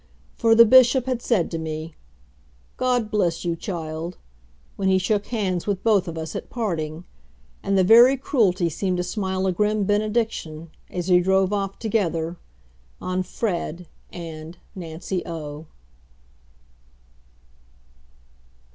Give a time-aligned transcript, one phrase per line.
[0.35, 1.93] For the Bishop had said to me,
[2.75, 4.17] "God bless you, child,"
[4.75, 7.03] when he shook hands with both of us at parting,
[7.61, 12.37] and the very Cruelty seemed to smile a grim benediction, as we drove off together,
[12.99, 15.67] on Fred and NANCY O.